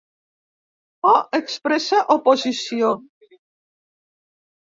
"O" 1.09 1.11
expressa 1.39 1.99
oposició. 2.15 2.89